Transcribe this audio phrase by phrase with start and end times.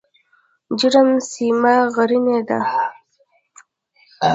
[0.79, 2.59] جرم سیمه غرنۍ ده؟